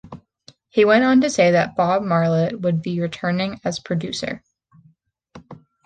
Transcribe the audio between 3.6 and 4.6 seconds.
as producer.